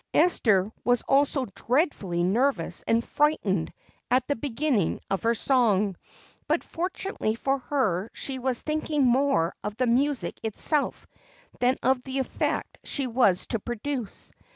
Esther 0.15 0.71
was 0.83 1.03
also 1.07 1.45
dreadfully 1.53 2.23
nervous 2.23 2.81
and 2.87 3.03
frightened 3.03 3.71
at 4.09 4.25
the 4.27 4.35
beginning 4.35 4.99
of 5.11 5.21
her 5.21 5.35
song, 5.35 5.95
but 6.47 6.63
fortunately 6.63 7.35
for 7.35 7.59
her 7.59 8.09
she 8.11 8.39
was 8.39 8.63
thinking 8.63 9.05
more 9.05 9.53
of 9.63 9.75
the 9.77 9.85
music 9.85 10.39
itself 10.41 11.05
than 11.59 11.75
of 11.83 12.01
the 12.01 12.17
effect 12.17 12.79
she 12.83 13.05
was 13.05 13.45
to 13.45 13.59
produce. 13.59 14.31